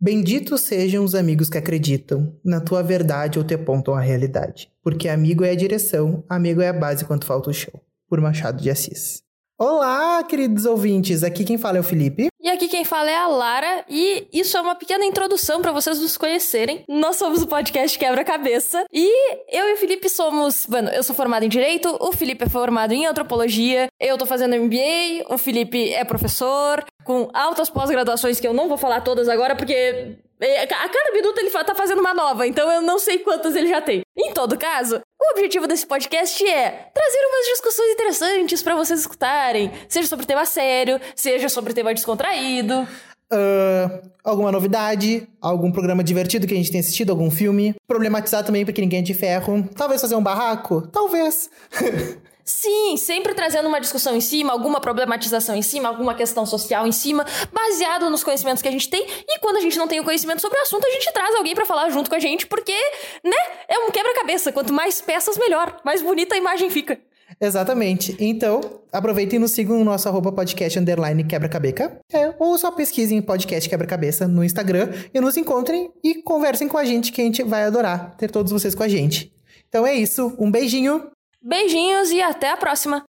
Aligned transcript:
Benditos 0.00 0.60
sejam 0.60 1.04
os 1.04 1.12
amigos 1.12 1.50
que 1.50 1.58
acreditam 1.58 2.32
na 2.44 2.60
tua 2.60 2.84
verdade 2.84 3.36
ou 3.36 3.44
te 3.44 3.54
apontam 3.54 3.94
a 3.94 4.00
realidade. 4.00 4.70
Porque 4.80 5.08
amigo 5.08 5.42
é 5.42 5.50
a 5.50 5.56
direção, 5.56 6.22
amigo 6.28 6.60
é 6.60 6.68
a 6.68 6.72
base 6.72 7.04
quando 7.04 7.24
falta 7.24 7.50
o 7.50 7.52
show. 7.52 7.82
Por 8.08 8.20
Machado 8.20 8.62
de 8.62 8.70
Assis. 8.70 9.24
Olá, 9.60 10.22
queridos 10.22 10.64
ouvintes. 10.64 11.24
Aqui 11.24 11.44
quem 11.44 11.58
fala 11.58 11.78
é 11.78 11.80
o 11.80 11.82
Felipe. 11.82 12.28
E 12.40 12.48
aqui 12.48 12.68
quem 12.68 12.84
fala 12.84 13.10
é 13.10 13.16
a 13.16 13.26
Lara, 13.26 13.84
e 13.88 14.28
isso 14.32 14.56
é 14.56 14.60
uma 14.60 14.76
pequena 14.76 15.04
introdução 15.04 15.60
para 15.60 15.72
vocês 15.72 15.98
nos 15.98 16.16
conhecerem. 16.16 16.84
Nós 16.88 17.16
somos 17.16 17.42
o 17.42 17.46
podcast 17.48 17.98
Quebra-Cabeça, 17.98 18.86
e 18.92 19.04
eu 19.50 19.68
e 19.68 19.72
o 19.72 19.76
Felipe 19.76 20.08
somos. 20.08 20.64
Mano, 20.68 20.90
eu 20.90 21.02
sou 21.02 21.12
formado 21.12 21.42
em 21.42 21.48
Direito, 21.48 21.96
o 22.00 22.12
Felipe 22.12 22.44
é 22.44 22.48
formado 22.48 22.92
em 22.92 23.04
Antropologia, 23.04 23.88
eu 23.98 24.16
tô 24.16 24.26
fazendo 24.26 24.54
MBA, 24.54 25.26
o 25.28 25.36
Felipe 25.36 25.92
é 25.92 26.04
professor, 26.04 26.84
com 27.02 27.28
altas 27.34 27.68
pós-graduações 27.68 28.38
que 28.38 28.46
eu 28.46 28.54
não 28.54 28.68
vou 28.68 28.78
falar 28.78 29.00
todas 29.00 29.28
agora, 29.28 29.56
porque 29.56 30.18
é, 30.40 30.62
a 30.62 30.88
cada 30.88 31.12
minuto 31.12 31.38
ele 31.38 31.50
tá 31.50 31.74
fazendo 31.74 31.98
uma 31.98 32.14
nova, 32.14 32.46
então 32.46 32.70
eu 32.70 32.80
não 32.80 32.98
sei 32.98 33.18
quantas 33.18 33.56
ele 33.56 33.66
já 33.66 33.80
tem. 33.80 34.02
Em 34.16 34.32
todo 34.32 34.56
caso, 34.56 35.00
o 35.28 35.32
objetivo 35.32 35.66
desse 35.66 35.86
podcast 35.86 36.42
é 36.44 36.90
trazer 36.92 37.18
umas 37.18 37.46
discussões 37.52 37.92
interessantes 37.92 38.62
para 38.62 38.74
vocês 38.74 39.00
escutarem, 39.00 39.70
seja 39.88 40.08
sobre 40.08 40.26
tema 40.26 40.44
sério, 40.46 41.00
seja 41.14 41.48
sobre 41.48 41.74
tema 41.74 41.92
descontraído. 41.92 42.86
Uh, 43.30 44.08
alguma 44.24 44.50
novidade, 44.50 45.28
algum 45.40 45.70
programa 45.70 46.02
divertido 46.02 46.46
que 46.46 46.54
a 46.54 46.56
gente 46.56 46.70
tenha 46.70 46.80
assistido, 46.80 47.10
algum 47.10 47.30
filme. 47.30 47.74
Problematizar 47.86 48.42
também 48.42 48.64
porque 48.64 48.80
ninguém 48.80 49.00
é 49.00 49.02
de 49.02 49.12
ferro. 49.12 49.68
Talvez 49.76 50.00
fazer 50.00 50.14
um 50.16 50.22
barraco? 50.22 50.88
Talvez. 50.88 51.50
Sim, 52.48 52.96
sempre 52.96 53.34
trazendo 53.34 53.68
uma 53.68 53.78
discussão 53.78 54.16
em 54.16 54.22
cima, 54.22 54.54
alguma 54.54 54.80
problematização 54.80 55.54
em 55.54 55.60
cima, 55.60 55.86
alguma 55.86 56.14
questão 56.14 56.46
social 56.46 56.86
em 56.86 56.92
cima, 56.92 57.26
baseado 57.52 58.08
nos 58.08 58.24
conhecimentos 58.24 58.62
que 58.62 58.68
a 58.68 58.70
gente 58.70 58.88
tem. 58.88 59.06
E 59.28 59.38
quando 59.38 59.58
a 59.58 59.60
gente 59.60 59.76
não 59.76 59.86
tem 59.86 60.00
o 60.00 60.04
conhecimento 60.04 60.40
sobre 60.40 60.58
o 60.58 60.62
assunto, 60.62 60.86
a 60.86 60.90
gente 60.90 61.12
traz 61.12 61.34
alguém 61.34 61.54
para 61.54 61.66
falar 61.66 61.90
junto 61.90 62.08
com 62.08 62.16
a 62.16 62.18
gente, 62.18 62.46
porque, 62.46 62.72
né, 63.22 63.36
é 63.68 63.78
um 63.80 63.90
quebra-cabeça. 63.90 64.50
Quanto 64.50 64.72
mais 64.72 64.98
peças, 64.98 65.36
melhor. 65.36 65.78
Mais 65.84 66.00
bonita 66.00 66.36
a 66.36 66.38
imagem 66.38 66.70
fica. 66.70 66.98
Exatamente. 67.38 68.16
Então, 68.18 68.62
aproveitem 68.90 69.36
e 69.36 69.40
nos 69.40 69.50
sigam 69.50 69.78
no 69.78 69.84
nosso 69.84 70.08
arroba 70.08 70.32
podcast 70.32 70.78
underline 70.78 71.22
quebra-cabeça. 71.24 72.00
É, 72.10 72.34
ou 72.38 72.56
só 72.56 72.70
pesquisem 72.70 73.20
podcast 73.20 73.68
quebra-cabeça 73.68 74.26
no 74.26 74.42
Instagram 74.42 74.88
e 75.12 75.20
nos 75.20 75.36
encontrem 75.36 75.92
e 76.02 76.22
conversem 76.22 76.66
com 76.66 76.78
a 76.78 76.84
gente, 76.86 77.12
que 77.12 77.20
a 77.20 77.24
gente 77.24 77.42
vai 77.42 77.64
adorar 77.64 78.16
ter 78.16 78.30
todos 78.30 78.50
vocês 78.50 78.74
com 78.74 78.82
a 78.82 78.88
gente. 78.88 79.30
Então 79.68 79.86
é 79.86 79.94
isso. 79.94 80.34
Um 80.38 80.50
beijinho. 80.50 81.10
Beijinhos 81.40 82.10
e 82.10 82.20
até 82.20 82.50
a 82.50 82.56
próxima! 82.56 83.06